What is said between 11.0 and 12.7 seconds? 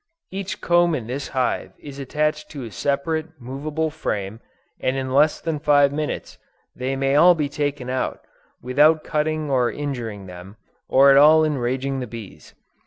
at all enraging the bees.